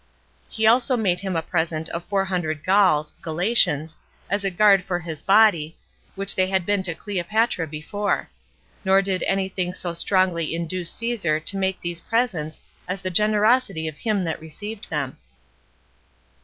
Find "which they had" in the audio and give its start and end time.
6.15-6.65